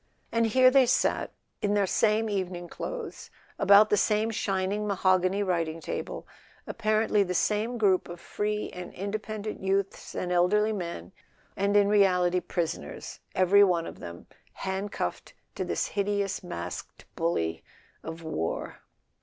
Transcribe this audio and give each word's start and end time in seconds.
And 0.31 0.47
here 0.47 0.71
they 0.71 0.87
sat 0.87 1.29
in 1.61 1.75
their 1.75 1.85
same 1.85 2.27
evening 2.27 2.67
clothes, 2.67 3.29
about 3.59 3.91
the 3.91 3.97
same 3.97 4.31
shining 4.31 4.87
mahogany 4.87 5.43
writing 5.43 5.79
table, 5.79 6.25
apparently 6.65 7.21
the 7.21 7.35
same 7.35 7.77
group 7.77 8.09
of 8.09 8.19
free 8.19 8.71
and 8.71 8.91
independent 8.95 9.61
youths 9.61 10.15
and 10.15 10.31
elderly 10.31 10.73
men, 10.73 11.11
and 11.55 11.77
in 11.77 11.87
reality 11.87 12.39
prisoners, 12.39 13.19
every 13.35 13.63
one 13.63 13.85
of 13.85 13.99
[75] 13.99 14.01
A 14.01 14.01
SON 14.01 14.15
AT 14.15 14.25
THE 14.25 14.33
FRONT 14.33 14.39
them, 14.39 14.71
hand 14.73 14.91
cuffed 14.91 15.33
to 15.53 15.63
this 15.65 15.87
hideous 15.89 16.43
masked 16.43 17.05
bully 17.15 17.63
of 18.01 18.23
"War"! 18.23 18.79